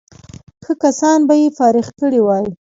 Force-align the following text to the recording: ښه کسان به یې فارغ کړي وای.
ښه 0.63 0.73
کسان 0.83 1.19
به 1.27 1.33
یې 1.41 1.47
فارغ 1.57 1.87
کړي 1.99 2.19
وای. 2.23 2.45